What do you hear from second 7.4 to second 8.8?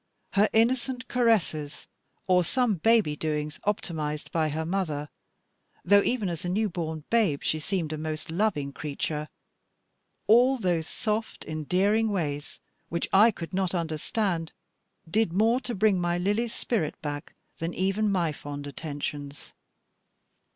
she seemed a most loving